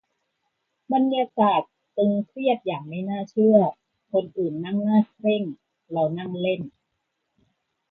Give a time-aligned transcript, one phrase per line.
[0.93, 1.61] บรรยากาศ
[1.97, 3.57] ตึงเครียดอย่างไม่น่าเชื่อ
[4.11, 5.43] คนอื่นนั่งหน้าเคร่ง
[5.91, 6.61] เรานั่งเล่น